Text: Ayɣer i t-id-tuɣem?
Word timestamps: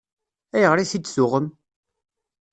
Ayɣer 0.55 0.77
i 0.79 0.85
t-id-tuɣem? 0.91 1.47